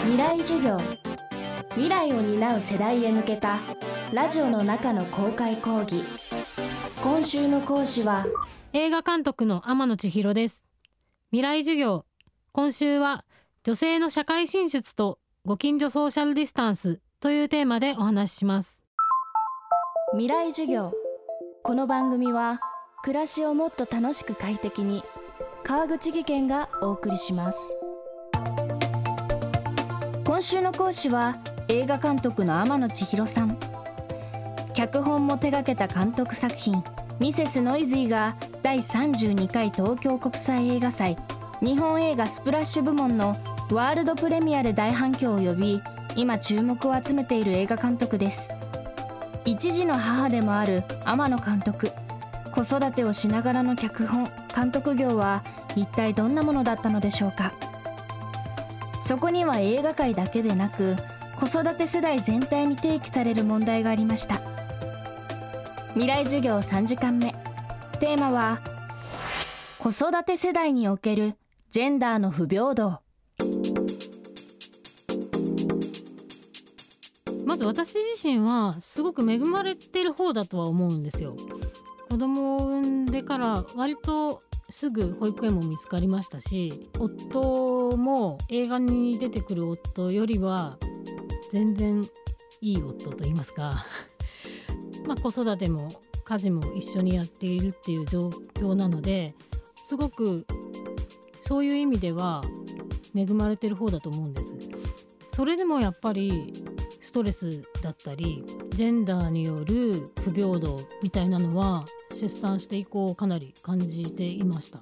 [0.00, 0.76] 未来授業。
[1.70, 3.58] 未来を担う世代へ向けた
[4.12, 6.02] ラジオの中の公開講義。
[7.02, 8.24] 今週の講師は
[8.72, 10.66] 映画監督の天野千尋です。
[11.30, 12.04] 未来授業。
[12.52, 13.24] 今週は
[13.64, 18.84] 女性の社会進出とご近所ソーシャルディスタンスというテーマでお話しします。
[20.12, 20.92] 未来授業。
[21.62, 22.60] この番組は
[23.02, 25.02] 暮らしをもっと楽しく快適に
[25.64, 27.74] 川口義賢がお送りします
[30.38, 31.36] 今週の講師は
[31.66, 33.58] 映画監督の天野千尋さん。
[34.72, 36.84] 脚本も手掛けた監督作品
[37.18, 41.18] 「ミセスノイズー」が第32回東京国際映画祭
[41.60, 43.36] 日本映画スプラッシュ部門の
[43.72, 45.82] ワールドプレミアで大反響を呼び
[46.14, 48.52] 今注目を集めている映画監督です。
[49.44, 51.90] 一児の母でもある天野監督
[52.52, 55.42] 子育てをしながらの脚本監督業は
[55.74, 57.52] 一体どんなものだったのでしょうか？
[59.00, 60.96] そこには映画界だけでなく
[61.36, 64.42] 子育て世代全体に提起される問題がありました。
[65.94, 67.32] 未来授業3時間目。
[68.00, 68.60] テーマは
[69.78, 71.34] 子育て世代における
[71.70, 73.00] ジェンダーの不平等。
[77.46, 81.36] まず私自身はすごく恵まれてる方だとは思うんですよ。
[82.10, 90.78] 子供を産んでから割とすぐ保育園も見つかりましたし夫も映画に出てくる夫よりは
[91.52, 92.02] 全然
[92.60, 93.86] いい夫と言いますか。
[95.06, 95.88] ま子育ても
[96.24, 99.34] 家事も一緒にやっているっていう状況なので
[99.74, 100.44] すごく
[101.40, 102.42] そういう意味では
[103.14, 104.68] 恵まれてる方だと思うんです。
[105.30, 106.52] それでもやっぱり
[107.00, 111.84] ストレスだったりジェンダーによる不平等みたいなのは
[112.18, 114.80] 出産して以降かなり感じていました。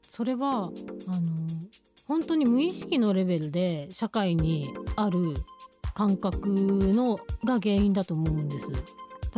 [0.00, 0.70] それはあの
[2.06, 5.34] 本当に無意識のレベルで社会にある
[5.94, 8.66] 感覚のが原因だと思うんです。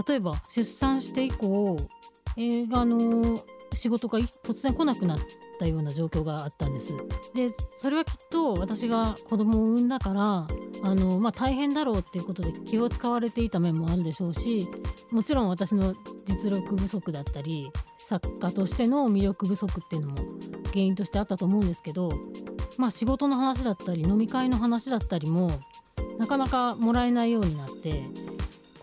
[0.09, 1.77] 例えば出産して以降
[2.37, 3.39] 映画の
[3.73, 5.19] 仕事が突然来なくなっ
[5.59, 6.95] たような状況があったんです。
[7.35, 10.47] でそれはきっと私が子供を産んだから
[10.83, 14.69] あの、まあ、大変だろうっていうことで気を使われていた面もあるでしょうし
[15.11, 15.95] もちろん私の
[16.27, 20.17] 実力不足だったり作家としての魅力不足っていうのも
[20.67, 22.11] 原因としてあったと思うんですけど
[22.79, 25.51] まあ仕事の話だったり飲み会の話だったりも
[26.19, 28.03] なかなかもらえないようになって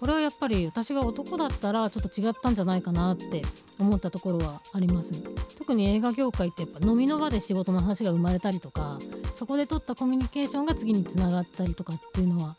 [0.02, 3.44] これはやっぱり私が男だったらちょっと違ったんじゃないかなって
[3.80, 5.12] 思ったところはあります。
[5.60, 8.98] 特に映画業界ってやっぱ飲みの場で仕事の話が生まれたりとか
[9.36, 12.56] そこで取ったコミュニケーションが次につながったりとかっていうのは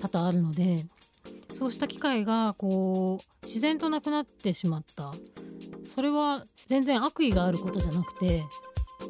[0.00, 0.86] 多々あるので
[1.52, 5.10] そうした機会がこう自然となくなってしまった。
[5.96, 8.44] それは全然悪意があることじゃなくて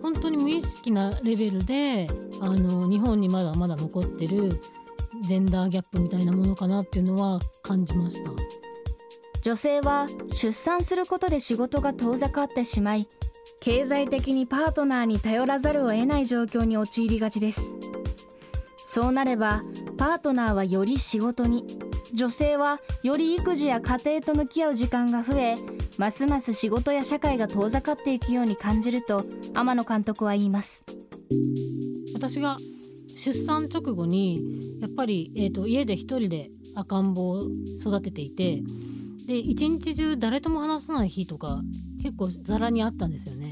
[0.01, 2.07] 本当に無意識なレベルで
[2.41, 4.51] あの日本にまだまだ残ってる
[5.27, 8.31] ジェンダーギャップみたいなものかなっていうのは感じました。
[9.43, 13.07] 女性は出産することで仕事が遠ざかってしまい
[13.61, 17.75] 経済的にパートナーに頼らざるを得ない状況に陥りがちです。
[18.87, 19.63] そうなれば
[19.99, 21.67] パートナーはより仕事に
[22.15, 25.57] 女性はより育児や家庭と向き合う時間が増え
[25.99, 29.25] ますます仕事や社会が遠ざかっていくように感じると
[29.55, 30.85] 天野監督は言います。
[32.15, 32.57] 私が
[33.25, 37.43] 出産直後にやっぱり、えーと、家で一人で赤ん坊を
[37.81, 38.61] 育てていて
[39.27, 41.59] で一日中誰とも話さない日とか
[42.03, 43.51] 結構ざらにあったんですよね。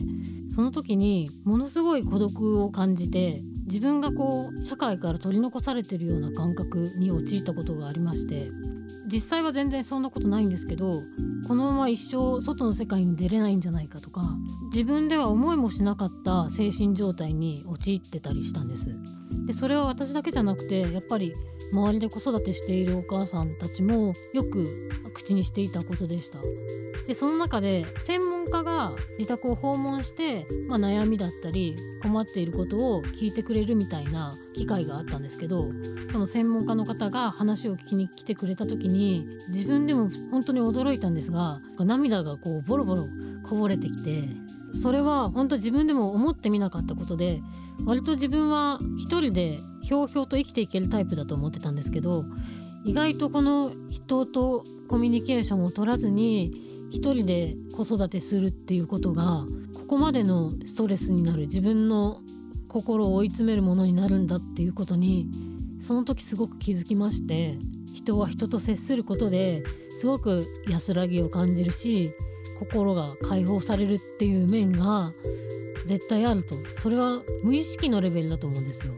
[0.54, 3.32] その時にものすごい孤独を感じて
[3.64, 8.42] 自分がこう社会から取り残されてるような感覚に陥ったことがありまして
[9.10, 10.90] 実際は全然そんなことないんですけど
[11.48, 14.20] このまま一生外の世界に出れないんじゃないかとか
[14.72, 21.32] 自分では思いもしなかった精神状態に陥ってたりしたんですでそれは私だけじゃなくてやっぱり
[21.72, 24.64] 周りで子育てしているお母さんたちもよく
[25.14, 26.38] 口にしていたことでした。
[27.06, 35.68] でその中で専門家が自宅を訪問して、まあ、悩みだったり困っていることを聞いてくれるみたいな機会があったんですけど
[36.12, 43.02] その専門家の方が話を聞きに来てくれた時に自分でも本当に驚いたんですが涙がこうボロボロ
[43.48, 44.22] こぼれてきて
[44.82, 47.40] それは本当自分でも思ってみなかったことで
[47.86, 52.24] 割と自分は一人でひょうひょうと生きていけるタイプだと思ってたんですけど
[52.84, 62.18] 意外とこの人とコミュニケーションを取らずに一人で子育てするっていうことがここまでのストレスになる自分の
[62.68, 65.30] 心を追い詰めるものになるんだっていうことに
[65.80, 67.54] その時すごく気づきまして
[67.94, 72.10] 人は人と接することですごく安らぎを感じるし
[72.58, 75.10] 心が解放されるっていう面が
[75.86, 76.54] 絶対あると。
[76.80, 78.94] それは無意識のレベルだと思うんですよ。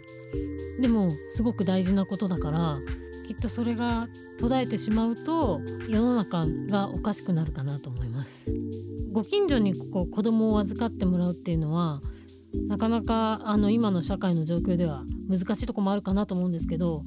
[0.80, 2.76] でもすごく大事なことだから
[3.26, 4.08] きっとそれが
[4.40, 8.46] 途絶えてしまうと世の中がおかしくなるかなと思います。
[9.12, 12.00] ご近所にこう子供を預かってもらうっていうのは
[12.68, 17.02] なかなかあの今の社会の状況では難しいとこもあるかなと思うんですけど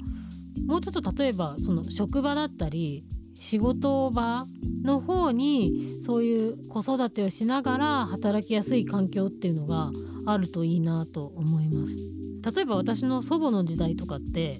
[0.66, 3.02] もうちょっと例えばその職場だったり
[3.40, 4.44] 仕事場
[4.84, 9.90] の方にそういう子育てをしながら働きやすい環境っていうのが
[10.26, 12.54] あるといいなと思います。
[12.54, 14.52] 例えば私の祖母の時代とかって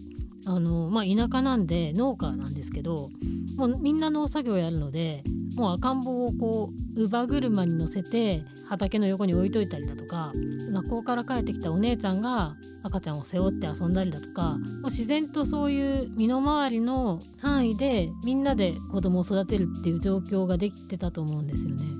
[0.49, 2.97] あの、まあ、田舎なんで農家なんですけど
[3.59, 5.23] もうみんな農作業やるので
[5.57, 10.33] もう赤ん坊をこう乳母車に乗せて畑の横に置いといたりだとか
[10.73, 12.55] 学校から帰ってきたお姉ちゃんが
[12.85, 21.98] 赤ちゃんを背負って遊んだりだとかもう自然とそういう身の回りの範囲でみんなで子供を育てるっていう状況ができてたと思うんですよね。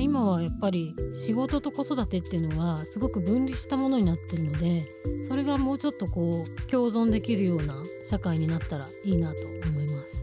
[0.00, 4.80] 今はやっぱり仕事と子育てっていうのはすごく分離したものになってるので
[5.28, 7.74] それがもうちょっとこう共存できるような
[8.08, 9.36] 社会になったらいいなと
[9.70, 10.20] 思います。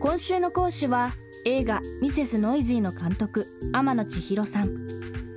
[0.00, 1.10] 今週の講師は
[1.44, 4.68] 映画ミセスノイジーの監督天野千尋さん。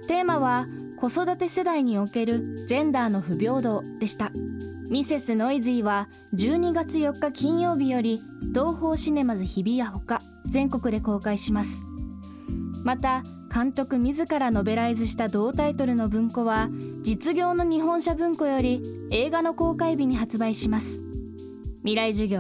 [0.07, 0.65] テーマは
[0.99, 4.31] 子育て世代におけるジェンダーの不平等でした。
[4.89, 8.17] ミセスノイズーは12月4日金曜日より
[8.53, 11.92] 東宝シネマズ日比谷ほか全国で公開します。
[12.85, 13.23] また
[13.53, 16.67] 監督自らノベライズした同タイトルの文庫は
[17.03, 18.81] 実業の日本社文庫より
[19.11, 20.99] 映画の公開日に発売します。
[21.79, 22.39] 未来授業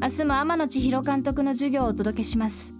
[0.00, 2.72] 明日も天野千尋監督の授業をお届けします。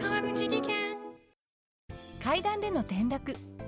[0.00, 0.96] 川口技研。
[2.22, 3.36] 階段での転落